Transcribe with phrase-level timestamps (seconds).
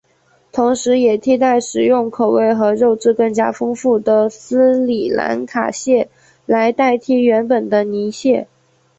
[0.51, 6.09] 同时也替代使用口味和肉质更加丰富的斯里兰卡蟹
[6.47, 8.47] 来代替原本的泥蟹。